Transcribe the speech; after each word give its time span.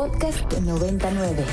Podcast 0.00 0.50
99. 0.62 1.44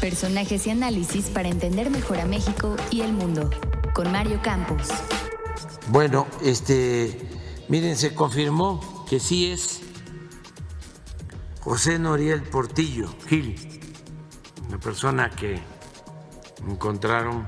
Personajes 0.00 0.66
y 0.66 0.70
análisis 0.70 1.26
para 1.26 1.48
entender 1.48 1.90
mejor 1.90 2.18
a 2.18 2.26
México 2.26 2.74
y 2.90 3.02
el 3.02 3.12
mundo. 3.12 3.48
Con 3.94 4.10
Mario 4.10 4.40
Campos. 4.42 4.88
Bueno, 5.90 6.26
este, 6.42 7.16
miren, 7.68 7.96
se 7.96 8.16
confirmó 8.16 9.04
que 9.08 9.20
sí 9.20 9.52
es 9.52 9.82
José 11.60 12.00
Noriel 12.00 12.42
Portillo 12.42 13.14
Gil, 13.28 13.54
una 14.66 14.80
persona 14.80 15.30
que 15.30 15.62
encontraron 16.68 17.46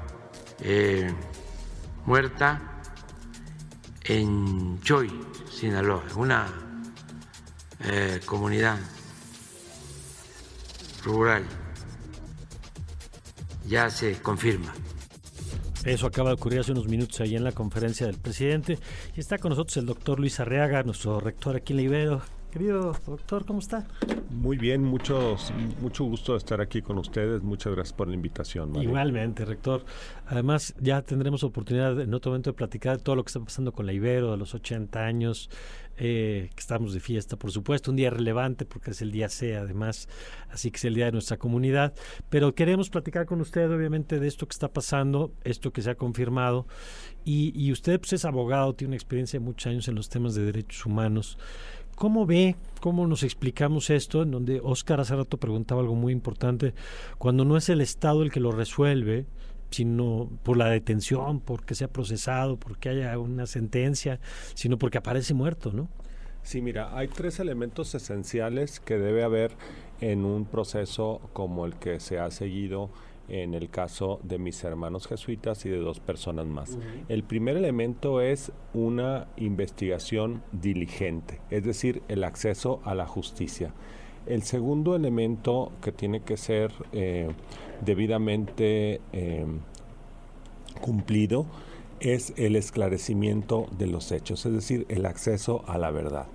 eh, 0.60 1.12
muerta 2.06 2.82
en 4.04 4.80
Choy, 4.80 5.10
Sinaloa, 5.50 6.04
una 6.14 6.61
eh, 7.84 8.20
comunidad 8.24 8.78
rural. 11.04 11.44
Ya 13.66 13.90
se 13.90 14.20
confirma. 14.20 14.72
Eso 15.84 16.06
acaba 16.06 16.30
de 16.30 16.34
ocurrir 16.34 16.60
hace 16.60 16.72
unos 16.72 16.86
minutos 16.86 17.20
ahí 17.20 17.34
en 17.34 17.42
la 17.42 17.52
conferencia 17.52 18.06
del 18.06 18.18
presidente. 18.18 18.78
Y 19.16 19.20
está 19.20 19.38
con 19.38 19.50
nosotros 19.50 19.76
el 19.78 19.86
doctor 19.86 20.20
Luis 20.20 20.38
Arriaga, 20.38 20.82
nuestro 20.84 21.18
rector 21.18 21.56
aquí 21.56 21.72
en 21.72 21.76
la 21.78 21.82
Ibero. 21.82 22.22
Querido 22.52 22.92
doctor, 23.06 23.46
¿cómo 23.46 23.60
está? 23.60 23.86
Muy 24.28 24.58
bien, 24.58 24.84
muchos, 24.84 25.50
mucho 25.80 26.04
gusto 26.04 26.32
de 26.32 26.38
estar 26.38 26.60
aquí 26.60 26.82
con 26.82 26.98
ustedes. 26.98 27.42
Muchas 27.42 27.72
gracias 27.72 27.94
por 27.94 28.08
la 28.08 28.14
invitación. 28.14 28.76
Igualmente, 28.76 29.46
rector. 29.46 29.86
Además, 30.26 30.74
ya 30.78 31.00
tendremos 31.00 31.44
oportunidad 31.44 31.98
en 31.98 32.12
otro 32.12 32.30
momento 32.30 32.50
de 32.50 32.54
platicar 32.54 32.98
de 32.98 33.02
todo 33.02 33.16
lo 33.16 33.24
que 33.24 33.30
está 33.30 33.40
pasando 33.40 33.72
con 33.72 33.86
la 33.86 33.94
Ibero, 33.94 34.32
de 34.32 34.36
los 34.36 34.54
80 34.54 35.02
años, 35.02 35.48
eh, 35.96 36.50
que 36.54 36.60
estamos 36.60 36.92
de 36.92 37.00
fiesta, 37.00 37.38
por 37.38 37.50
supuesto, 37.52 37.90
un 37.90 37.96
día 37.96 38.10
relevante 38.10 38.66
porque 38.66 38.90
es 38.90 39.00
el 39.00 39.12
día 39.12 39.30
C, 39.30 39.56
además, 39.56 40.06
así 40.50 40.70
que 40.70 40.76
es 40.76 40.84
el 40.84 40.94
día 40.94 41.06
de 41.06 41.12
nuestra 41.12 41.38
comunidad. 41.38 41.94
Pero 42.28 42.54
queremos 42.54 42.90
platicar 42.90 43.24
con 43.24 43.40
usted, 43.40 43.70
obviamente, 43.74 44.20
de 44.20 44.28
esto 44.28 44.46
que 44.46 44.52
está 44.52 44.68
pasando, 44.68 45.32
esto 45.44 45.72
que 45.72 45.80
se 45.80 45.88
ha 45.88 45.94
confirmado. 45.94 46.66
Y, 47.24 47.52
y 47.54 47.72
usted 47.72 47.98
pues, 47.98 48.12
es 48.12 48.26
abogado, 48.26 48.74
tiene 48.74 48.90
una 48.90 48.96
experiencia 48.96 49.40
de 49.40 49.44
muchos 49.46 49.68
años 49.68 49.88
en 49.88 49.94
los 49.94 50.10
temas 50.10 50.34
de 50.34 50.44
derechos 50.44 50.84
humanos. 50.84 51.38
¿Cómo 52.02 52.26
ve, 52.26 52.56
cómo 52.80 53.06
nos 53.06 53.22
explicamos 53.22 53.88
esto? 53.88 54.24
En 54.24 54.32
donde 54.32 54.60
Oscar 54.60 54.98
hace 54.98 55.14
rato 55.14 55.36
preguntaba 55.36 55.82
algo 55.82 55.94
muy 55.94 56.12
importante, 56.12 56.74
cuando 57.16 57.44
no 57.44 57.56
es 57.56 57.68
el 57.68 57.80
Estado 57.80 58.24
el 58.24 58.32
que 58.32 58.40
lo 58.40 58.50
resuelve, 58.50 59.24
sino 59.70 60.28
por 60.42 60.56
la 60.56 60.68
detención, 60.68 61.38
porque 61.38 61.76
sea 61.76 61.86
procesado, 61.86 62.56
porque 62.56 62.88
haya 62.88 63.16
una 63.20 63.46
sentencia, 63.46 64.18
sino 64.54 64.80
porque 64.80 64.98
aparece 64.98 65.32
muerto, 65.32 65.70
¿no? 65.70 65.88
Sí, 66.42 66.60
mira, 66.60 66.98
hay 66.98 67.06
tres 67.06 67.38
elementos 67.38 67.94
esenciales 67.94 68.80
que 68.80 68.98
debe 68.98 69.22
haber 69.22 69.52
en 70.00 70.24
un 70.24 70.44
proceso 70.44 71.20
como 71.32 71.66
el 71.66 71.76
que 71.76 72.00
se 72.00 72.18
ha 72.18 72.32
seguido 72.32 72.90
en 73.28 73.54
el 73.54 73.70
caso 73.70 74.20
de 74.22 74.38
mis 74.38 74.62
hermanos 74.64 75.06
jesuitas 75.06 75.64
y 75.64 75.68
de 75.68 75.78
dos 75.78 76.00
personas 76.00 76.46
más. 76.46 76.78
El 77.08 77.22
primer 77.22 77.56
elemento 77.56 78.20
es 78.20 78.52
una 78.74 79.28
investigación 79.36 80.42
diligente, 80.52 81.40
es 81.50 81.64
decir, 81.64 82.02
el 82.08 82.24
acceso 82.24 82.80
a 82.84 82.94
la 82.94 83.06
justicia. 83.06 83.72
El 84.26 84.42
segundo 84.42 84.94
elemento 84.94 85.72
que 85.82 85.92
tiene 85.92 86.20
que 86.20 86.36
ser 86.36 86.72
eh, 86.92 87.28
debidamente 87.84 89.00
eh, 89.12 89.46
cumplido 90.80 91.46
es 92.00 92.32
el 92.36 92.56
esclarecimiento 92.56 93.66
de 93.78 93.86
los 93.86 94.10
hechos, 94.12 94.44
es 94.46 94.52
decir, 94.52 94.86
el 94.88 95.06
acceso 95.06 95.64
a 95.66 95.78
la 95.78 95.90
verdad. 95.90 96.26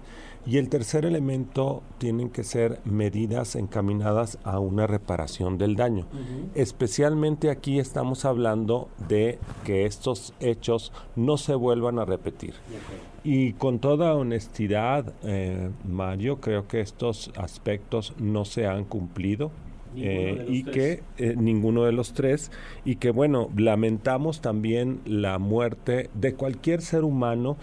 Y 0.48 0.58
el 0.60 0.70
tercer 0.70 1.04
elemento 1.06 1.84
tienen 1.98 2.30
que 2.30 2.46
ser 2.46 2.80
medidas 2.86 3.58
encaminadas 3.58 4.40
a 4.46 4.60
una 4.60 4.88
reparación 4.88 5.58
del 5.58 5.76
daño. 5.76 6.08
Especialmente 6.56 7.50
aquí 7.50 7.80
estamos 7.80 8.24
hablando 8.24 8.88
de 9.10 9.40
que 9.66 9.86
estos 9.86 10.34
hechos 10.40 10.94
no 11.18 11.36
se 11.36 11.54
vuelvan 11.54 12.00
a 12.00 12.06
repetir. 12.06 12.54
Y 13.26 13.54
con 13.54 13.80
toda 13.80 14.16
honestidad, 14.16 15.14
eh, 15.24 15.70
Mario, 15.86 16.40
creo 16.40 16.66
que 16.66 16.80
estos 16.80 17.30
aspectos 17.36 18.14
no 18.18 18.46
se 18.46 18.68
han 18.68 18.86
cumplido. 18.86 19.52
Eh, 19.96 20.46
y 20.48 20.64
que 20.64 21.02
eh, 21.18 21.34
ninguno 21.36 21.84
de 21.86 21.92
los 21.92 22.14
tres 22.14 22.52
y 22.86 22.98
que 22.98 23.10
bueno 23.10 23.50
lamentamos 23.58 24.42
también 24.42 25.00
la 25.06 25.40
muerte 25.40 26.12
de 26.14 26.36
cualquier 26.36 26.82
ser 26.82 27.04
humano 27.04 27.58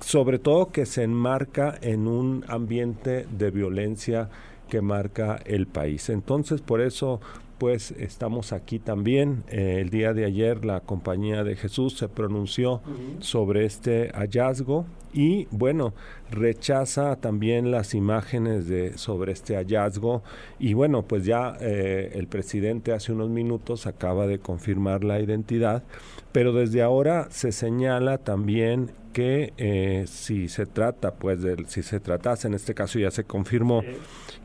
sobre 0.00 0.38
todo 0.38 0.70
que 0.70 0.86
se 0.86 1.02
enmarca 1.02 1.78
en 1.80 2.06
un 2.06 2.44
ambiente 2.48 3.26
de 3.30 3.50
violencia 3.50 4.28
que 4.68 4.80
marca 4.80 5.40
el 5.44 5.66
país. 5.66 6.08
Entonces, 6.08 6.60
por 6.60 6.80
eso, 6.80 7.20
pues 7.58 7.92
estamos 7.92 8.52
aquí 8.52 8.78
también. 8.78 9.44
Eh, 9.48 9.78
el 9.80 9.90
día 9.90 10.12
de 10.12 10.24
ayer 10.24 10.64
la 10.64 10.80
Compañía 10.80 11.44
de 11.44 11.56
Jesús 11.56 11.96
se 11.96 12.08
pronunció 12.08 12.80
sobre 13.20 13.64
este 13.64 14.10
hallazgo 14.14 14.86
y, 15.12 15.46
bueno, 15.50 15.94
rechaza 16.30 17.16
también 17.16 17.70
las 17.70 17.94
imágenes 17.94 18.66
de 18.66 18.98
sobre 18.98 19.32
este 19.32 19.54
hallazgo 19.54 20.22
y, 20.58 20.74
bueno, 20.74 21.02
pues 21.02 21.24
ya 21.24 21.56
eh, 21.60 22.10
el 22.14 22.26
presidente 22.26 22.92
hace 22.92 23.12
unos 23.12 23.30
minutos 23.30 23.86
acaba 23.86 24.26
de 24.26 24.40
confirmar 24.40 25.04
la 25.04 25.20
identidad, 25.20 25.84
pero 26.32 26.52
desde 26.52 26.82
ahora 26.82 27.28
se 27.30 27.52
señala 27.52 28.18
también 28.18 28.90
que 29.14 29.54
eh, 29.56 30.04
si 30.08 30.48
se 30.48 30.66
trata, 30.66 31.14
pues, 31.14 31.40
de, 31.40 31.64
si 31.68 31.82
se 31.82 32.00
tratase, 32.00 32.48
en 32.48 32.54
este 32.54 32.74
caso 32.74 32.98
ya 32.98 33.10
se 33.10 33.24
confirmó 33.24 33.82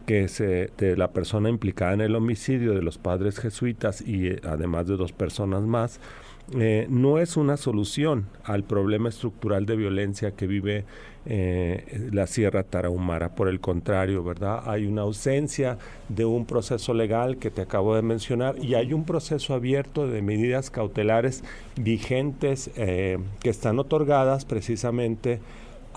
que 0.06 0.30
se, 0.30 0.70
de 0.78 0.96
la 0.96 1.12
persona 1.12 1.50
implicada 1.50 1.94
en 1.94 2.02
el 2.02 2.16
homicidio 2.16 2.74
de 2.74 2.82
los 2.82 2.98
padres 2.98 3.40
jesuitas 3.40 4.02
y 4.02 4.28
eh, 4.28 4.42
además 4.44 4.88
de 4.88 4.96
dos 4.96 5.12
personas 5.12 5.64
más, 5.64 6.00
eh, 6.58 6.88
no 6.90 7.20
es 7.20 7.38
una 7.38 7.58
solución 7.58 8.26
al 8.44 8.64
problema 8.64 9.10
estructural 9.10 9.66
de 9.66 9.76
violencia 9.76 10.32
que 10.32 10.48
vive 10.48 10.86
eh, 11.26 12.10
la 12.12 12.26
Sierra 12.26 12.64
Tarahumara. 12.64 13.36
Por 13.36 13.50
el 13.50 13.60
contrario, 13.60 14.24
¿verdad? 14.24 14.64
Hay 14.66 14.88
una 14.88 15.02
ausencia 15.02 15.78
de 16.08 16.26
un 16.26 16.46
proceso 16.46 16.94
legal 16.94 17.38
que 17.38 17.52
te 17.52 17.62
acabo 17.62 17.96
de 17.96 18.02
mencionar 18.02 18.56
y 18.58 18.74
hay 18.74 18.94
un 18.94 19.06
proceso 19.06 19.54
abierto 19.54 20.08
de 20.08 20.22
medidas 20.24 20.72
cautelares 20.72 21.44
vigentes 21.76 22.72
eh, 22.78 23.20
que 23.42 23.50
están 23.50 23.78
otorgadas 23.78 24.46
precisamente 24.46 25.40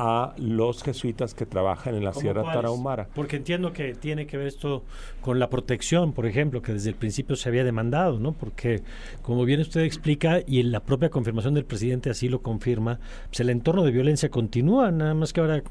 a 0.05 0.35
los 0.37 0.83
jesuitas 0.83 1.33
que 1.33 1.47
trabajan 1.47 1.95
en 1.95 2.03
la 2.03 2.13
Sierra 2.13 2.43
Tarahumara. 2.43 3.07
Porque 3.15 3.37
entiendo 3.37 3.73
que 3.73 3.95
tiene 3.95 4.27
que 4.27 4.37
ver 4.37 4.49
esto 4.49 4.83
con 5.21 5.39
la 5.39 5.49
protección, 5.49 6.13
por 6.13 6.27
ejemplo, 6.27 6.61
que 6.61 6.73
desde 6.73 6.89
el 6.89 6.97
principio 6.97 7.37
se 7.37 7.49
había 7.49 7.63
demandado, 7.63 8.19
¿no? 8.19 8.33
Porque, 8.33 8.83
como 9.23 9.45
bien 9.45 9.61
usted 9.61 9.83
explica, 9.83 10.41
y 10.45 10.59
en 10.59 10.73
la 10.73 10.81
propia 10.81 11.09
confirmación 11.09 11.55
del 11.55 11.65
presidente 11.65 12.11
así 12.11 12.29
lo 12.29 12.43
confirma, 12.43 12.99
pues 13.29 13.39
el 13.39 13.51
entorno 13.51 13.85
de 13.85 13.93
violencia 13.93 14.29
continúa, 14.29 14.91
nada 14.91 15.15
más 15.15 15.33
que 15.33 15.41
ahora 15.41 15.63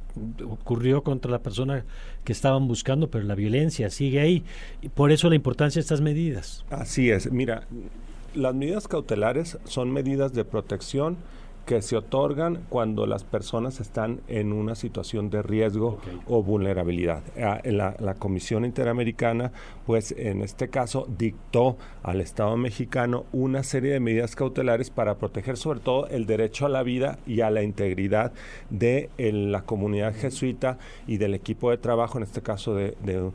ocurrió 0.50 1.04
contra 1.04 1.30
la 1.30 1.40
persona 1.40 1.84
que 2.24 2.32
estaban 2.32 2.70
buscando, 2.70 3.10
pero 3.10 3.26
la 3.26 3.36
violencia 3.36 3.90
sigue 3.90 4.22
ahí. 4.22 4.46
Y 4.82 4.88
por 4.88 5.12
eso 5.12 5.28
la 5.28 5.36
importancia 5.36 5.82
de 5.82 5.82
estas 5.82 6.00
medidas. 6.00 6.64
Así 6.70 7.12
es, 7.12 7.30
mira, 7.30 7.68
las 8.34 8.56
medidas 8.56 8.88
cautelares 8.88 9.58
son 9.66 9.92
medidas 9.92 10.32
de 10.32 10.46
protección 10.46 11.18
que 11.66 11.82
se 11.82 11.96
otorgan 11.96 12.66
cuando 12.70 13.06
las 13.06 13.24
personas 13.24 13.80
están 13.80 14.22
en 14.28 14.52
una 14.52 14.76
situación 14.76 15.30
de 15.30 15.42
riesgo 15.42 16.00
o 16.28 16.44
vulnerabilidad. 16.44 17.24
Ah, 17.40 17.62
la, 17.64 17.96
la, 18.00 18.16
Comisión 18.16 18.66
Interamericana, 18.66 19.52
pues 19.86 20.14
en 20.18 20.42
este 20.42 20.70
caso, 20.70 21.08
dictó 21.18 21.78
al 22.04 22.22
Estado 22.22 22.58
mexicano 22.58 23.26
una 23.32 23.64
serie 23.64 23.94
de 23.94 24.00
medidas 24.00 24.36
cautelares 24.36 24.90
para 24.90 25.18
proteger 25.18 25.58
sobre 25.58 25.80
todo 25.80 26.08
el 26.08 26.26
derecho 26.26 26.66
a 26.66 26.70
la 26.70 26.84
vida 26.84 27.20
y 27.26 27.42
a 27.42 27.50
la 27.50 27.64
integridad 27.64 28.34
de 28.70 29.10
la 29.18 29.62
comunidad 29.62 30.16
jesuita 30.16 30.78
y 31.08 31.18
del 31.18 31.34
equipo 31.34 31.72
de 31.72 31.78
trabajo, 31.78 32.18
en 32.18 32.24
este 32.24 32.42
caso 32.42 32.76
de, 32.76 32.96
de 33.04 33.32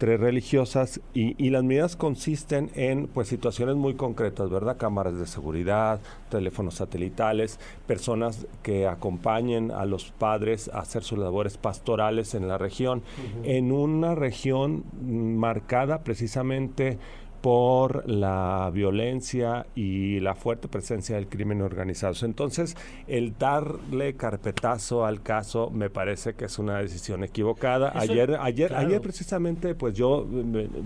tres 0.00 0.18
religiosas 0.18 0.98
y, 1.12 1.34
y, 1.36 1.50
las 1.50 1.62
medidas 1.62 1.94
consisten 1.94 2.70
en 2.74 3.06
pues 3.06 3.28
situaciones 3.28 3.76
muy 3.76 3.96
concretas, 3.96 4.48
¿verdad? 4.48 4.78
Cámaras 4.78 5.18
de 5.18 5.26
seguridad, 5.26 6.00
teléfonos 6.30 6.76
satelitales, 6.76 7.60
personas 7.86 8.46
que 8.62 8.86
acompañen 8.86 9.70
a 9.70 9.84
los 9.84 10.10
padres 10.12 10.70
a 10.72 10.78
hacer 10.78 11.02
sus 11.02 11.18
labores 11.18 11.58
pastorales 11.58 12.34
en 12.34 12.48
la 12.48 12.56
región, 12.56 13.02
en 13.44 13.72
una 13.72 14.14
región 14.14 14.84
marcada 15.02 16.02
precisamente 16.02 16.98
por 17.40 18.08
la 18.08 18.70
violencia 18.72 19.66
y 19.74 20.20
la 20.20 20.34
fuerte 20.34 20.68
presencia 20.68 21.16
del 21.16 21.28
crimen 21.28 21.62
organizado. 21.62 22.14
Entonces, 22.22 22.76
el 23.06 23.36
darle 23.38 24.14
carpetazo 24.14 25.04
al 25.04 25.22
caso 25.22 25.70
me 25.70 25.90
parece 25.90 26.34
que 26.34 26.46
es 26.46 26.58
una 26.58 26.78
decisión 26.78 27.24
equivocada. 27.24 27.92
ayer, 27.94 28.36
ayer, 28.40 28.74
ayer 28.74 29.00
precisamente, 29.00 29.74
pues 29.74 29.94
yo 29.94 30.26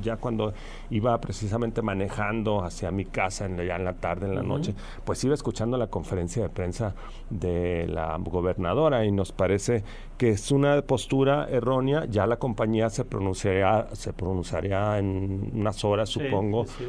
ya 0.02 0.16
cuando 0.16 0.52
iba 0.90 1.20
precisamente 1.20 1.82
manejando 1.82 2.64
hacia 2.64 2.90
mi 2.90 3.04
casa 3.04 3.46
en, 3.46 3.56
ya 3.56 3.76
en 3.76 3.84
la 3.84 3.94
tarde, 3.94 4.26
en 4.26 4.34
la 4.34 4.42
noche, 4.42 4.74
pues 5.04 5.22
iba 5.24 5.34
escuchando 5.34 5.76
la 5.76 5.88
conferencia 5.88 6.42
de 6.42 6.48
prensa 6.48 6.94
de 7.30 7.86
la 7.88 8.16
gobernadora 8.18 9.04
y 9.04 9.12
nos 9.12 9.32
parece 9.32 9.82
que 10.18 10.30
es 10.30 10.50
una 10.52 10.80
postura 10.82 11.48
errónea, 11.50 12.04
ya 12.06 12.26
la 12.26 12.36
compañía 12.36 12.88
se 12.90 13.04
pronunciaría, 13.04 13.88
se 13.92 14.12
pronunciaría 14.12 14.98
en 14.98 15.50
unas 15.54 15.84
horas, 15.84 16.08
supongo, 16.08 16.43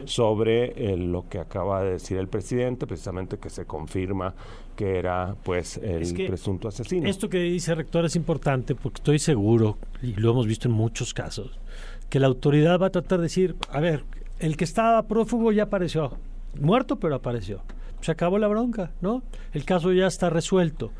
sobre 0.06 0.94
eh, 0.94 0.98
lo 0.98 1.28
que 1.30 1.40
acaba 1.40 1.84
de 1.84 1.92
decir 1.92 2.18
el 2.18 2.28
presidente, 2.28 2.88
precisamente 2.88 3.38
que 3.38 3.50
se 3.50 3.66
confirma 3.66 4.34
que 4.76 4.98
era 4.98 5.36
pues 5.44 5.78
el 5.78 6.14
presunto 6.28 6.68
asesino. 6.68 7.08
Esto 7.08 7.30
que 7.30 7.40
dice 7.40 7.76
rector 7.76 8.06
es 8.06 8.16
importante 8.16 8.76
porque 8.76 8.98
estoy 9.00 9.20
seguro, 9.20 9.78
y 10.02 10.14
lo 10.14 10.32
hemos 10.32 10.48
visto 10.48 10.68
en 10.68 10.74
muchos 10.74 11.14
casos, 11.14 11.60
que 12.10 12.20
la 12.20 12.28
autoridad 12.28 12.80
va 12.80 12.88
a 12.88 12.92
tratar 12.92 13.20
de 13.20 13.24
decir, 13.24 13.56
a 13.70 13.80
ver, 13.80 14.04
el 14.40 14.58
que 14.58 14.64
estaba 14.64 15.08
prófugo 15.08 15.52
ya 15.52 15.64
apareció, 15.64 16.18
muerto 16.60 16.98
pero 16.98 17.16
apareció. 17.16 17.62
Se 18.02 18.12
acabó 18.12 18.38
la 18.38 18.48
bronca, 18.48 18.92
¿no? 19.02 19.24
El 19.54 19.66
caso 19.66 19.92
ya 19.92 20.06
está 20.06 20.30
resuelto. 20.30 20.92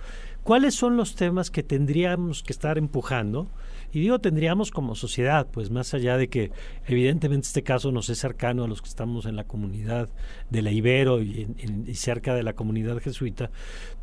¿Cuáles 0.44 0.76
son 0.76 0.98
los 0.98 1.16
temas 1.16 1.52
que 1.52 1.62
tendríamos 1.62 2.42
que 2.42 2.54
estar 2.54 2.78
empujando? 2.78 3.48
Y 3.96 4.02
digo 4.02 4.20
tendríamos 4.20 4.72
como 4.72 4.94
sociedad, 4.94 5.48
pues 5.50 5.72
más 5.72 5.94
allá 5.94 6.18
de 6.18 6.28
que 6.28 6.52
evidentemente 6.86 7.48
este 7.48 7.64
caso 7.64 7.94
nos 7.94 8.10
es 8.10 8.18
cercano 8.18 8.66
a 8.66 8.68
los 8.68 8.82
que 8.82 8.90
estamos 8.90 9.26
en 9.26 9.38
la 9.38 9.46
comunidad 9.46 10.10
de 10.50 10.62
la 10.62 10.70
Ibero 10.70 11.22
y, 11.22 11.48
cerca 11.94 12.36
de 12.36 12.44
la 12.44 12.52
comunidad 12.52 13.00
jesuita, 13.00 13.52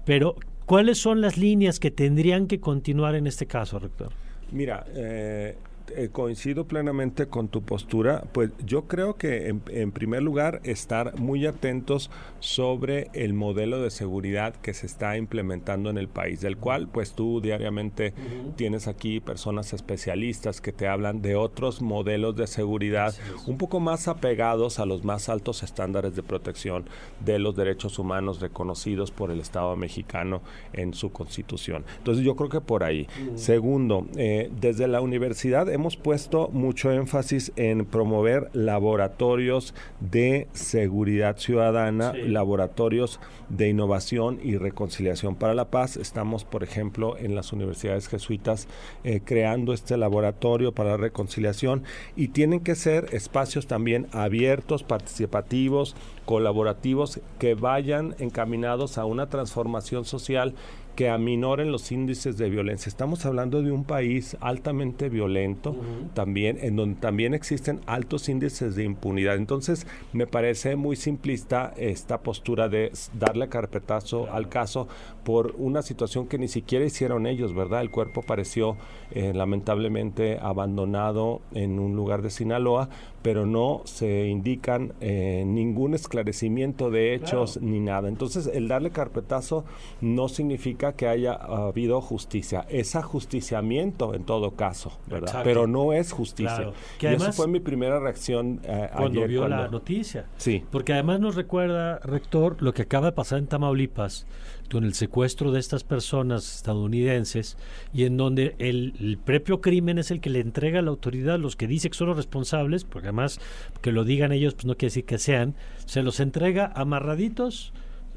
pero 0.06 0.36
¿cuáles 0.64 0.96
son 0.96 1.20
las 1.20 1.36
líneas 1.36 1.78
que 1.78 1.90
tendrían 1.90 2.46
que 2.46 2.58
continuar 2.58 3.16
en 3.16 3.26
este 3.26 3.44
caso, 3.44 3.78
rector? 3.78 4.12
Mira, 4.50 4.86
eh, 4.94 5.56
eh, 5.96 6.08
coincido 6.10 6.66
plenamente 6.66 7.26
con 7.26 7.48
tu 7.48 7.62
postura. 7.62 8.24
Pues 8.32 8.50
yo 8.64 8.86
creo 8.86 9.16
que 9.16 9.48
en, 9.48 9.92
primer 9.92 10.22
lugar 10.22 10.60
estar 10.64 11.18
muy 11.18 11.46
atentos 11.46 12.10
sobre 12.40 13.10
el 13.12 13.34
modelo 13.34 13.82
de 13.82 13.90
seguridad 13.90 14.54
que 14.54 14.74
se 14.74 14.86
está 14.86 15.16
implementando 15.16 15.90
en 15.90 15.98
el 15.98 16.08
país, 16.08 16.40
del 16.40 16.56
cual 16.56 16.88
pues 16.88 17.12
tú 17.12 17.40
diariamente 17.40 18.14
tienes 18.56 18.88
aquí 18.88 19.20
personas 19.20 19.72
especialistas 19.72 20.60
que 20.60 20.72
te 20.72 20.88
hablan 20.88 21.22
de 21.22 21.36
otros 21.36 21.82
modelos 21.82 22.36
de 22.36 22.46
seguridad 22.46 23.14
un 23.46 23.58
poco 23.58 23.80
más 23.80 24.08
apegados 24.08 24.78
a 24.78 24.86
los 24.86 25.04
más 25.04 25.28
altos 25.28 25.62
estándares 25.62 26.16
de 26.16 26.22
protección 26.22 26.84
de 27.24 27.38
los 27.38 27.56
derechos 27.56 27.98
humanos 27.98 28.40
reconocidos 28.40 29.10
por 29.10 29.30
el 29.30 29.40
Estado 29.40 29.76
mexicano 29.76 30.42
en 30.72 30.94
su 30.94 31.12
constitución. 31.12 31.84
Entonces 31.98 32.24
yo 32.24 32.36
creo 32.36 32.48
que 32.48 32.60
por 32.60 32.84
ahí. 32.84 33.06
Segundo, 33.34 34.06
eh, 34.16 34.50
desde 34.60 34.88
la 34.88 35.00
universidad 35.00 35.68
hemos 35.68 35.81
hemos 35.82 35.96
puesto 35.96 36.48
mucho 36.52 36.92
énfasis 36.92 37.50
en 37.56 37.84
promover 37.84 38.50
laboratorios 38.52 39.74
de 39.98 40.46
seguridad 40.52 41.38
ciudadana, 41.38 42.12
laboratorios 42.12 43.18
de 43.48 43.68
innovación 43.68 44.38
y 44.44 44.58
reconciliación 44.58 45.34
para 45.34 45.54
la 45.54 45.70
paz. 45.70 45.96
Estamos, 45.96 46.44
por 46.44 46.62
ejemplo, 46.62 47.18
en 47.18 47.34
las 47.34 47.52
universidades 47.52 48.06
jesuitas 48.06 48.68
eh, 49.02 49.22
creando 49.24 49.72
este 49.72 49.96
laboratorio 49.96 50.70
para 50.70 50.90
la 50.90 50.98
reconciliación 50.98 51.82
y 52.14 52.28
tienen 52.28 52.60
que 52.60 52.76
ser 52.76 53.08
espacios 53.12 53.66
también 53.66 54.06
abiertos, 54.12 54.84
participativos, 54.84 55.96
colaborativos 56.26 57.20
que 57.40 57.56
vayan 57.56 58.14
encaminados 58.20 58.98
a 58.98 59.04
una 59.04 59.28
transformación 59.28 60.04
social 60.04 60.54
que 60.94 61.08
aminoren 61.08 61.72
los 61.72 61.90
índices 61.90 62.36
de 62.36 62.50
violencia. 62.50 62.88
Estamos 62.88 63.24
hablando 63.24 63.62
de 63.62 63.72
un 63.72 63.84
país 63.84 64.36
altamente 64.40 65.08
violento, 65.08 65.74
también, 66.14 66.58
en 66.60 66.76
donde 66.76 67.00
también 67.00 67.34
existen 67.34 67.80
altos 67.86 68.28
índices 68.28 68.76
de 68.76 68.84
impunidad. 68.84 69.36
Entonces, 69.36 69.86
me 70.12 70.26
parece 70.26 70.76
muy 70.76 70.96
simplista 70.96 71.72
esta 71.76 72.18
postura 72.22 72.68
de 72.68 72.92
darle 73.18 73.48
carpetazo 73.48 74.30
al 74.32 74.48
caso 74.48 74.88
por 75.24 75.54
una 75.56 75.82
situación 75.82 76.26
que 76.26 76.38
ni 76.38 76.48
siquiera 76.48 76.84
hicieron 76.84 77.26
ellos, 77.26 77.54
¿verdad? 77.54 77.80
El 77.80 77.90
cuerpo 77.90 78.20
apareció 78.20 78.76
eh, 79.12 79.32
lamentablemente 79.34 80.38
abandonado 80.40 81.40
en 81.52 81.78
un 81.78 81.96
lugar 81.96 82.22
de 82.22 82.30
Sinaloa, 82.30 82.88
pero 83.22 83.46
no 83.46 83.82
se 83.84 84.26
indican 84.26 84.92
eh, 85.00 85.44
ningún 85.46 85.94
esclarecimiento 85.94 86.90
de 86.90 87.14
hechos 87.14 87.60
ni 87.60 87.80
nada. 87.80 88.08
Entonces, 88.08 88.50
el 88.52 88.68
darle 88.68 88.90
carpetazo 88.90 89.64
no 90.00 90.28
significa 90.28 90.94
que 90.94 91.06
haya 91.06 91.32
habido 91.32 92.00
justicia, 92.00 92.66
es 92.68 92.96
ajusticiamiento 92.96 94.14
en 94.14 94.24
todo 94.24 94.52
caso, 94.52 94.92
¿verdad? 95.06 95.42
Pero 95.44 95.66
no 95.66 95.92
es 95.92 96.12
justicia. 96.12 96.72
y 97.00 97.06
esa 97.06 97.32
fue 97.32 97.46
mi 97.46 97.60
primera 97.60 98.00
reacción 98.00 98.60
eh, 98.64 98.88
cuando 98.94 99.26
vio 99.26 99.48
la 99.48 99.68
noticia. 99.68 100.26
Sí. 100.36 100.64
Porque 100.70 100.92
además 100.92 101.20
nos 101.20 101.36
recuerda, 101.36 101.98
rector, 101.98 102.56
lo 102.60 102.74
que 102.74 102.82
acaba 102.82 103.06
de 103.06 103.12
pasar 103.12 103.38
en 103.38 103.46
Tamaulipas 103.46 104.26
con 104.70 104.84
el 104.84 104.94
secuestro 104.94 105.52
de 105.52 105.60
estas 105.60 105.84
personas 105.84 106.56
estadounidenses 106.56 107.56
y 107.92 108.04
en 108.04 108.16
donde 108.16 108.54
el, 108.58 109.18
propio 109.24 109.60
crimen 109.60 109.98
es 109.98 110.10
el 110.10 110.20
que 110.20 110.30
le 110.30 110.40
entrega 110.40 110.78
a 110.78 110.82
la 110.82 110.90
autoridad 110.90 111.38
los 111.38 111.56
que 111.56 111.66
dice 111.66 111.90
que 111.90 111.96
son 111.96 112.08
los 112.08 112.16
responsables, 112.16 112.84
porque 112.84 113.08
además 113.08 113.38
que 113.80 113.92
lo 113.92 114.04
digan 114.04 114.32
ellos 114.32 114.54
pues 114.54 114.66
no 114.66 114.74
quiere 114.76 114.90
decir 114.90 115.04
que 115.04 115.18
sean, 115.18 115.54
se 115.84 116.02
los 116.02 116.20
entrega 116.20 116.72
amarraditos 116.74 117.72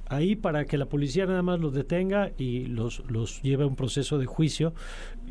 ahí 0.08 0.36
para 0.36 0.66
que 0.66 0.78
la 0.78 0.86
policía 0.86 1.26
nada 1.26 1.42
más 1.42 1.60
los 1.60 1.74
detenga 1.74 2.32
y 2.38 2.66
los, 2.66 3.04
los 3.10 3.42
lleve 3.42 3.64
a 3.64 3.68
un 3.68 3.76
proceso 3.76 4.18
de 4.18 4.26
juicio. 4.26 4.74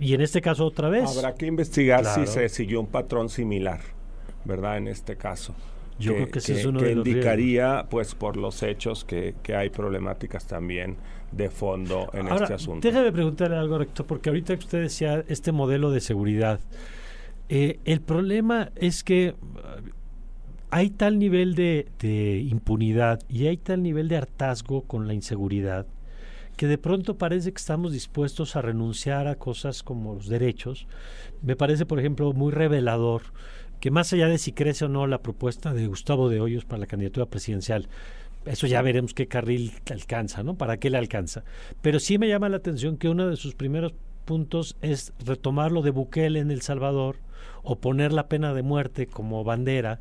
Y 0.00 0.14
en 0.14 0.20
este 0.20 0.40
caso 0.40 0.66
otra 0.66 0.88
vez. 0.88 1.16
Habrá 1.16 1.34
que 1.34 1.46
investigar 1.46 2.04
si 2.04 2.26
se 2.26 2.48
siguió 2.48 2.80
un 2.80 2.88
patrón 2.88 3.28
similar, 3.28 3.80
¿verdad? 4.44 4.78
En 4.78 4.88
este 4.88 5.16
caso. 5.16 5.54
Yo 5.98 6.14
creo 6.14 6.28
que, 6.28 6.38
ese 6.40 6.60
es 6.60 6.66
uno 6.66 6.80
que 6.80 6.92
indicaría, 6.92 7.86
pues, 7.88 8.14
por 8.14 8.36
los 8.36 8.62
hechos 8.62 9.04
que, 9.04 9.34
que, 9.42 9.54
hay 9.54 9.70
problemáticas 9.70 10.46
también 10.46 10.96
de 11.30 11.50
fondo 11.50 12.10
en 12.12 12.28
este 12.28 12.54
asunto. 12.54 12.86
Déjame 12.86 13.12
preguntarle 13.12 13.56
algo, 13.56 13.78
rector, 13.78 14.06
porque 14.06 14.28
ahorita 14.28 14.54
usted 14.54 14.82
decía 14.82 15.24
este 15.28 15.52
modelo 15.52 15.90
de 15.90 16.00
seguridad. 16.00 16.60
Eh, 17.48 17.78
el 17.84 18.00
problema 18.00 18.70
es 18.76 19.04
que 19.04 19.34
hay 20.70 20.90
tal 20.90 21.18
nivel 21.18 21.54
de, 21.54 22.46
impunidad 22.50 23.20
y 23.28 23.46
hay 23.46 23.56
tal 23.56 23.82
nivel 23.82 24.08
de 24.08 24.16
hartazgo 24.16 24.82
con 24.82 25.06
la 25.06 25.14
inseguridad 25.14 25.86
que 26.56 26.66
de 26.68 26.78
pronto 26.78 27.18
parece 27.18 27.52
que 27.52 27.58
estamos 27.58 27.92
dispuestos 27.92 28.54
a 28.54 28.62
renunciar 28.62 29.26
a 29.26 29.34
cosas 29.34 29.82
como 29.82 30.14
los 30.14 30.28
derechos. 30.28 30.86
Me 31.42 31.56
parece, 31.56 31.84
por 31.84 31.98
ejemplo, 31.98 32.32
muy 32.32 32.52
revelador 32.52 33.22
que 33.84 33.90
más 33.90 34.14
allá 34.14 34.28
de 34.28 34.38
si 34.38 34.52
crece 34.52 34.86
o 34.86 34.88
no 34.88 35.06
la 35.06 35.20
propuesta 35.20 35.74
de 35.74 35.86
Gustavo 35.86 36.30
de 36.30 36.40
Hoyos 36.40 36.64
para 36.64 36.78
la 36.78 36.86
candidatura 36.86 37.26
presidencial, 37.26 37.86
eso 38.46 38.66
ya 38.66 38.80
veremos 38.80 39.12
qué 39.12 39.26
carril 39.26 39.74
alcanza, 39.90 40.42
¿no? 40.42 40.54
¿Para 40.54 40.78
qué 40.78 40.88
le 40.88 40.96
alcanza? 40.96 41.44
Pero 41.82 42.00
sí 42.00 42.16
me 42.16 42.26
llama 42.26 42.48
la 42.48 42.56
atención 42.56 42.96
que 42.96 43.10
uno 43.10 43.28
de 43.28 43.36
sus 43.36 43.54
primeros 43.54 43.92
puntos 44.24 44.78
es 44.80 45.12
retomar 45.22 45.70
lo 45.70 45.82
de 45.82 45.90
Bukele 45.90 46.38
en 46.38 46.50
El 46.50 46.62
Salvador 46.62 47.18
o 47.62 47.76
poner 47.76 48.14
la 48.14 48.26
pena 48.26 48.54
de 48.54 48.62
muerte 48.62 49.06
como 49.06 49.44
bandera, 49.44 50.00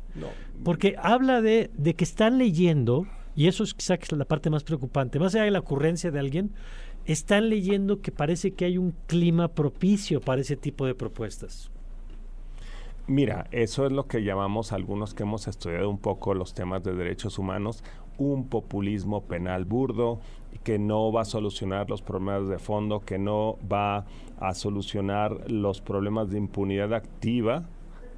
porque 0.64 0.96
habla 0.98 1.42
de, 1.42 1.70
de, 1.76 1.92
que 1.92 2.04
están 2.04 2.38
leyendo, 2.38 3.06
y 3.36 3.48
eso 3.48 3.64
es 3.64 3.74
quizá 3.74 3.98
la 4.16 4.24
parte 4.24 4.48
más 4.48 4.64
preocupante, 4.64 5.18
más 5.18 5.34
allá 5.34 5.44
de 5.44 5.50
la 5.50 5.58
ocurrencia 5.58 6.10
de 6.10 6.20
alguien, 6.20 6.52
están 7.04 7.50
leyendo 7.50 8.00
que 8.00 8.12
parece 8.12 8.52
que 8.52 8.64
hay 8.64 8.78
un 8.78 8.94
clima 9.06 9.48
propicio 9.48 10.22
para 10.22 10.40
ese 10.40 10.56
tipo 10.56 10.86
de 10.86 10.94
propuestas. 10.94 11.70
Mira, 13.06 13.46
eso 13.50 13.84
es 13.84 13.92
lo 13.92 14.06
que 14.06 14.22
llamamos 14.22 14.72
algunos 14.72 15.12
que 15.12 15.24
hemos 15.24 15.46
estudiado 15.46 15.90
un 15.90 15.98
poco 15.98 16.32
los 16.32 16.54
temas 16.54 16.82
de 16.82 16.94
derechos 16.94 17.38
humanos, 17.38 17.84
un 18.16 18.48
populismo 18.48 19.24
penal 19.24 19.66
burdo 19.66 20.20
que 20.62 20.78
no 20.78 21.12
va 21.12 21.22
a 21.22 21.24
solucionar 21.26 21.90
los 21.90 22.00
problemas 22.00 22.48
de 22.48 22.58
fondo, 22.58 23.00
que 23.00 23.18
no 23.18 23.58
va 23.70 24.06
a 24.40 24.54
solucionar 24.54 25.50
los 25.50 25.82
problemas 25.82 26.30
de 26.30 26.38
impunidad 26.38 26.94
activa, 26.94 27.64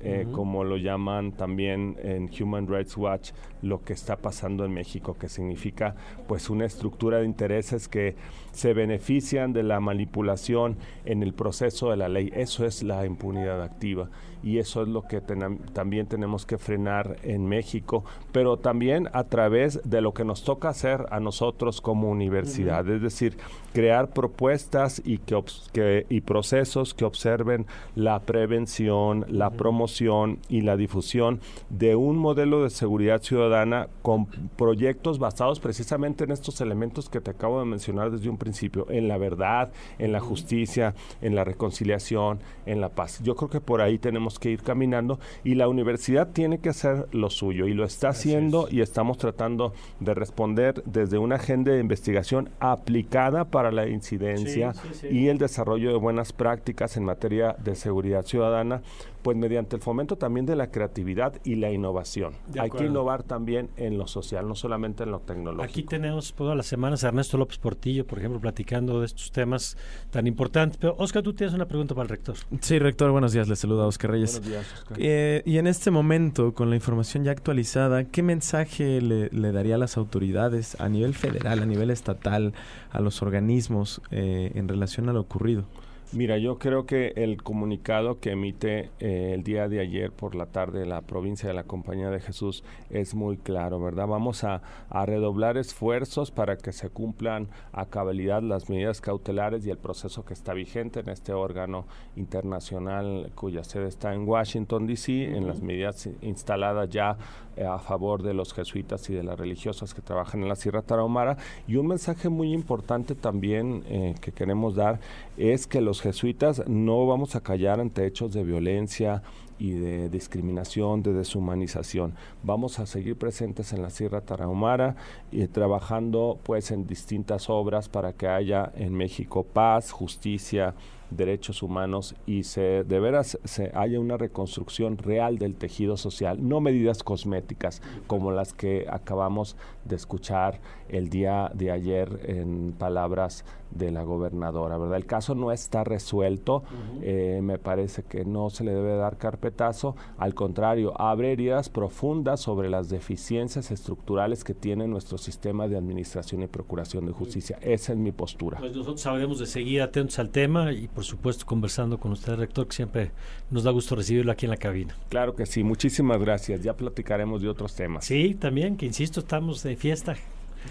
eh, 0.02 0.28
como 0.30 0.62
lo 0.62 0.76
llaman 0.76 1.32
también 1.32 1.96
en 2.02 2.30
Human 2.40 2.68
Rights 2.68 2.96
Watch, 2.96 3.32
lo 3.68 3.82
que 3.82 3.92
está 3.92 4.16
pasando 4.16 4.64
en 4.64 4.72
México, 4.72 5.16
que 5.18 5.28
significa 5.28 5.94
pues 6.26 6.50
una 6.50 6.64
estructura 6.64 7.18
de 7.18 7.24
intereses 7.24 7.88
que 7.88 8.16
se 8.52 8.72
benefician 8.72 9.52
de 9.52 9.62
la 9.62 9.80
manipulación 9.80 10.76
en 11.04 11.22
el 11.22 11.34
proceso 11.34 11.90
de 11.90 11.96
la 11.96 12.08
ley. 12.08 12.30
Eso 12.34 12.64
es 12.64 12.82
la 12.82 13.04
impunidad 13.04 13.62
activa 13.62 14.08
y 14.42 14.58
eso 14.58 14.82
es 14.82 14.88
lo 14.88 15.02
que 15.02 15.20
también 15.20 16.06
tenemos 16.06 16.46
que 16.46 16.56
frenar 16.56 17.16
en 17.24 17.46
México, 17.46 18.04
pero 18.30 18.58
también 18.58 19.08
a 19.12 19.24
través 19.24 19.80
de 19.84 20.00
lo 20.00 20.14
que 20.14 20.24
nos 20.24 20.44
toca 20.44 20.68
hacer 20.68 21.06
a 21.10 21.18
nosotros 21.18 21.80
como 21.80 22.08
universidad, 22.10 22.88
es 22.88 23.02
decir, 23.02 23.36
crear 23.72 24.10
propuestas 24.10 25.02
y, 25.04 25.18
que, 25.18 26.06
y 26.08 26.20
procesos 26.20 26.94
que 26.94 27.04
observen 27.04 27.66
la 27.96 28.20
prevención, 28.20 29.26
la 29.28 29.50
promoción 29.50 30.38
y 30.48 30.60
la 30.60 30.76
difusión 30.76 31.40
de 31.68 31.96
un 31.96 32.16
modelo 32.16 32.62
de 32.62 32.70
seguridad 32.70 33.22
ciudadana 33.22 33.55
con 34.02 34.26
proyectos 34.56 35.18
basados 35.18 35.60
precisamente 35.60 36.24
en 36.24 36.30
estos 36.30 36.60
elementos 36.60 37.08
que 37.08 37.20
te 37.20 37.30
acabo 37.30 37.60
de 37.60 37.66
mencionar 37.66 38.10
desde 38.10 38.28
un 38.28 38.36
principio, 38.36 38.86
en 38.90 39.08
la 39.08 39.18
verdad, 39.18 39.70
en 39.98 40.12
la 40.12 40.20
justicia, 40.20 40.94
en 41.20 41.34
la 41.34 41.44
reconciliación, 41.44 42.40
en 42.66 42.80
la 42.80 42.90
paz. 42.90 43.20
Yo 43.22 43.34
creo 43.36 43.50
que 43.50 43.60
por 43.60 43.80
ahí 43.80 43.98
tenemos 43.98 44.38
que 44.38 44.50
ir 44.50 44.62
caminando 44.62 45.18
y 45.44 45.54
la 45.54 45.68
universidad 45.68 46.28
tiene 46.32 46.58
que 46.58 46.70
hacer 46.70 47.08
lo 47.12 47.30
suyo 47.30 47.66
y 47.66 47.74
lo 47.74 47.84
está 47.84 48.08
haciendo 48.08 48.68
y 48.70 48.80
estamos 48.80 49.18
tratando 49.18 49.72
de 50.00 50.14
responder 50.14 50.82
desde 50.84 51.18
una 51.18 51.36
agenda 51.36 51.72
de 51.72 51.80
investigación 51.80 52.50
aplicada 52.60 53.44
para 53.44 53.70
la 53.70 53.88
incidencia 53.88 54.72
y 55.10 55.28
el 55.28 55.38
desarrollo 55.38 55.90
de 55.90 55.98
buenas 55.98 56.32
prácticas 56.32 56.96
en 56.96 57.04
materia 57.04 57.56
de 57.62 57.74
seguridad 57.74 58.24
ciudadana 58.24 58.82
pues 59.26 59.36
mediante 59.36 59.74
el 59.74 59.82
fomento 59.82 60.14
también 60.14 60.46
de 60.46 60.54
la 60.54 60.70
creatividad 60.70 61.34
y 61.42 61.56
la 61.56 61.72
innovación. 61.72 62.34
Hay 62.60 62.70
que 62.70 62.84
innovar 62.84 63.24
también 63.24 63.70
en 63.76 63.98
lo 63.98 64.06
social, 64.06 64.46
no 64.46 64.54
solamente 64.54 65.02
en 65.02 65.10
lo 65.10 65.18
tecnológico. 65.18 65.64
Aquí 65.64 65.82
tenemos 65.82 66.32
todas 66.32 66.56
las 66.56 66.66
semanas 66.66 67.02
a 67.02 67.08
Ernesto 67.08 67.36
López 67.36 67.58
Portillo, 67.58 68.06
por 68.06 68.20
ejemplo, 68.20 68.38
platicando 68.38 69.00
de 69.00 69.06
estos 69.06 69.32
temas 69.32 69.76
tan 70.12 70.28
importantes. 70.28 70.78
Pero, 70.78 70.94
Oscar, 71.00 71.24
tú 71.24 71.32
tienes 71.32 71.56
una 71.56 71.66
pregunta 71.66 71.92
para 71.92 72.04
el 72.04 72.10
rector. 72.10 72.36
Sí, 72.60 72.78
rector, 72.78 73.10
buenos 73.10 73.32
días. 73.32 73.48
Le 73.48 73.56
saluda 73.56 73.84
Oscar 73.88 74.12
Reyes. 74.12 74.34
Buenos 74.34 74.48
días, 74.48 74.72
Oscar. 74.78 74.96
Eh, 75.00 75.42
y 75.44 75.58
en 75.58 75.66
este 75.66 75.90
momento, 75.90 76.54
con 76.54 76.70
la 76.70 76.76
información 76.76 77.24
ya 77.24 77.32
actualizada, 77.32 78.04
¿qué 78.04 78.22
mensaje 78.22 79.00
le, 79.00 79.28
le 79.30 79.50
daría 79.50 79.74
a 79.74 79.78
las 79.78 79.96
autoridades 79.96 80.80
a 80.80 80.88
nivel 80.88 81.14
federal, 81.14 81.64
a 81.64 81.66
nivel 81.66 81.90
estatal, 81.90 82.52
a 82.92 83.00
los 83.00 83.22
organismos 83.22 84.00
eh, 84.12 84.52
en 84.54 84.68
relación 84.68 85.08
a 85.08 85.12
lo 85.12 85.20
ocurrido? 85.22 85.64
Mira, 86.12 86.38
yo 86.38 86.56
creo 86.58 86.86
que 86.86 87.12
el 87.16 87.42
comunicado 87.42 88.20
que 88.20 88.30
emite 88.30 88.90
eh, 89.00 89.32
el 89.34 89.42
día 89.42 89.68
de 89.68 89.80
ayer 89.80 90.12
por 90.12 90.36
la 90.36 90.46
tarde 90.46 90.86
la 90.86 91.00
provincia 91.00 91.48
de 91.48 91.54
la 91.54 91.64
Compañía 91.64 92.10
de 92.10 92.20
Jesús 92.20 92.62
es 92.90 93.16
muy 93.16 93.36
claro, 93.36 93.80
¿verdad? 93.80 94.06
Vamos 94.06 94.44
a, 94.44 94.62
a, 94.88 95.04
redoblar 95.04 95.56
esfuerzos 95.56 96.30
para 96.30 96.58
que 96.58 96.70
se 96.70 96.90
cumplan 96.90 97.48
a 97.72 97.86
cabalidad 97.86 98.40
las 98.40 98.70
medidas 98.70 99.00
cautelares 99.00 99.66
y 99.66 99.70
el 99.70 99.78
proceso 99.78 100.24
que 100.24 100.34
está 100.34 100.54
vigente 100.54 101.00
en 101.00 101.08
este 101.08 101.32
órgano 101.32 101.86
internacional 102.14 103.32
cuya 103.34 103.64
sede 103.64 103.88
está 103.88 104.14
en 104.14 104.28
Washington, 104.28 104.86
D.C., 104.86 105.36
en 105.36 105.48
las 105.48 105.60
medidas 105.60 106.08
instaladas 106.22 106.88
ya 106.88 107.16
eh, 107.56 107.64
a 107.64 107.78
favor 107.78 108.22
de 108.22 108.34
los 108.34 108.52
jesuitas 108.52 109.08
y 109.08 109.14
de 109.14 109.22
las 109.22 109.38
religiosas 109.38 109.94
que 109.94 110.02
trabajan 110.02 110.42
en 110.42 110.48
la 110.48 110.56
Sierra 110.56 110.82
Tarahumara. 110.82 111.38
Y 111.66 111.76
un 111.76 111.86
mensaje 111.86 112.28
muy 112.28 112.52
importante 112.52 113.14
también 113.14 113.82
eh, 113.88 114.14
que 114.20 114.30
queremos 114.30 114.74
dar 114.74 115.00
es 115.38 115.66
que 115.66 115.80
los 115.80 116.02
jesuitas 116.06 116.62
no 116.68 117.04
vamos 117.04 117.34
a 117.34 117.40
callar 117.40 117.80
ante 117.80 118.06
hechos 118.06 118.32
de 118.32 118.44
violencia 118.44 119.22
y 119.58 119.72
de 119.72 120.08
discriminación, 120.08 121.02
de 121.02 121.12
deshumanización. 121.12 122.14
Vamos 122.44 122.78
a 122.78 122.86
seguir 122.86 123.16
presentes 123.16 123.72
en 123.72 123.82
la 123.82 123.90
Sierra 123.90 124.20
Tarahumara 124.20 124.94
y 125.32 125.44
trabajando 125.48 126.38
pues 126.44 126.70
en 126.70 126.86
distintas 126.86 127.50
obras 127.50 127.88
para 127.88 128.12
que 128.12 128.28
haya 128.28 128.70
en 128.76 128.94
México 128.94 129.42
paz, 129.42 129.90
justicia, 129.90 130.74
derechos 131.10 131.62
humanos 131.62 132.14
y 132.26 132.44
se 132.44 132.84
de 132.84 133.00
veras 133.00 133.38
se 133.44 133.70
haya 133.74 134.00
una 134.00 134.16
reconstrucción 134.16 134.98
real 134.98 135.38
del 135.38 135.56
tejido 135.56 135.96
social, 135.96 136.46
no 136.46 136.60
medidas 136.60 137.02
cosméticas 137.02 137.82
como 138.06 138.32
las 138.32 138.52
que 138.52 138.86
acabamos 138.90 139.56
de 139.84 139.96
escuchar 139.96 140.60
el 140.88 141.08
día 141.08 141.50
de 141.54 141.70
ayer 141.70 142.20
en 142.24 142.72
palabras 142.78 143.44
de 143.70 143.90
la 143.90 144.04
gobernadora, 144.04 144.78
¿verdad? 144.78 144.96
El 144.96 145.06
caso 145.06 145.34
no 145.34 145.52
está 145.52 145.84
resuelto, 145.84 146.56
uh 146.56 146.60
-huh. 146.60 147.00
eh, 147.02 147.40
me 147.42 147.58
parece 147.58 148.04
que 148.04 148.24
no 148.24 148.48
se 148.48 148.64
le 148.64 148.72
debe 148.72 148.96
dar 148.96 149.18
carpetazo, 149.18 149.96
al 150.18 150.34
contrario, 150.34 150.98
abre 151.00 151.32
heridas 151.32 151.68
profundas 151.68 152.40
sobre 152.40 152.70
las 152.70 152.88
deficiencias 152.88 153.70
estructurales 153.70 154.44
que 154.44 154.54
tiene 154.54 154.86
nuestro 154.86 155.18
sistema 155.18 155.68
de 155.68 155.76
administración 155.76 156.42
y 156.42 156.46
procuración 156.46 157.06
de 157.06 157.12
justicia. 157.12 157.58
Esa 157.60 157.92
es 157.92 157.98
mi 157.98 158.12
postura. 158.12 158.58
Pues 158.58 158.72
nosotros 158.72 159.00
sabremos 159.00 159.38
de 159.38 159.46
seguir 159.46 159.82
atentos 159.82 160.18
al 160.18 160.30
tema 160.30 160.72
y 160.72 160.88
por 160.96 161.04
supuesto 161.04 161.44
conversando 161.44 162.00
con 162.00 162.12
usted, 162.12 162.36
rector, 162.36 162.66
que 162.66 162.74
siempre 162.74 163.10
nos 163.50 163.64
da 163.64 163.70
gusto 163.70 163.94
recibirlo 163.94 164.32
aquí 164.32 164.46
en 164.46 164.50
la 164.50 164.56
cabina. 164.56 164.96
Claro 165.10 165.36
que 165.36 165.44
sí, 165.44 165.62
muchísimas 165.62 166.18
gracias. 166.18 166.62
Ya 166.62 166.74
platicaremos 166.74 167.42
de 167.42 167.50
otros 167.50 167.74
temas. 167.74 168.06
Sí, 168.06 168.34
también, 168.34 168.78
que 168.78 168.86
insisto, 168.86 169.20
estamos 169.20 169.62
de 169.62 169.76
fiesta. 169.76 170.12
Así, 170.12 170.22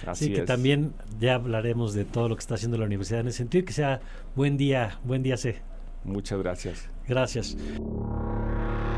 Así 0.08 0.34
que 0.34 0.40
es. 0.40 0.46
también 0.48 0.94
ya 1.20 1.36
hablaremos 1.36 1.94
de 1.94 2.06
todo 2.06 2.28
lo 2.28 2.36
que 2.36 2.40
está 2.40 2.56
haciendo 2.56 2.76
la 2.80 2.86
universidad 2.86 3.20
en 3.20 3.28
ese 3.28 3.38
sentido. 3.38 3.66
Que 3.66 3.74
sea 3.74 4.02
buen 4.36 4.58
día, 4.58 5.00
buen 5.04 5.22
día, 5.22 5.38
C. 5.38 5.62
Muchas 6.04 6.40
gracias. 6.40 6.90
Gracias. 7.08 7.56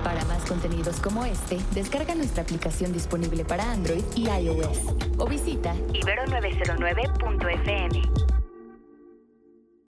Para 0.05 0.23
más 0.25 0.45
contenidos 0.45 1.01
como 1.01 1.25
este, 1.25 1.57
descarga 1.75 2.15
nuestra 2.15 2.43
aplicación 2.43 2.93
disponible 2.93 3.43
para 3.43 3.69
Android 3.69 4.03
y 4.15 4.29
iOS 4.29 4.79
o 5.17 5.27
visita 5.27 5.75
ibero909.fm. 5.91 8.36